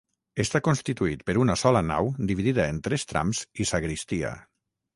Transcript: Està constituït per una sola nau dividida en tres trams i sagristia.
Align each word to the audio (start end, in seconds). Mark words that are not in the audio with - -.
Està 0.43 0.59
constituït 0.67 1.21
per 1.27 1.35
una 1.41 1.57
sola 1.65 1.83
nau 1.91 2.09
dividida 2.33 2.67
en 2.73 2.81
tres 2.89 3.07
trams 3.13 3.45
i 3.65 3.69
sagristia. 3.73 4.37